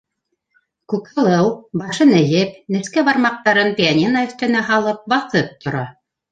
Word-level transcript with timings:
Күкһылыу 0.93 1.51
башын 1.81 2.15
эйеп, 2.21 2.57
нескә 2.77 3.05
бармаҡтарын 3.11 3.71
пианино 3.83 4.27
өҫтөнә 4.31 4.67
һалып 4.73 5.07
баҫып 5.17 5.57
тора. 5.65 5.89